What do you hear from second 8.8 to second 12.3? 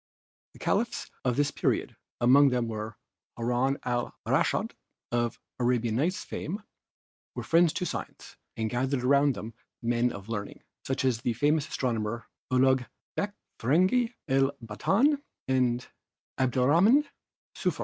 around them men of learning, such as the famous astronomers